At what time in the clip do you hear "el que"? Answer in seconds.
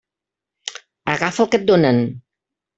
1.45-1.61